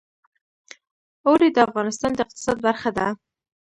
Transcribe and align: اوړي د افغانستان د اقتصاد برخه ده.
اوړي 1.27 1.49
د 1.53 1.57
افغانستان 1.67 2.11
د 2.15 2.19
اقتصاد 2.25 2.57
برخه 2.67 2.89
ده. 2.97 3.07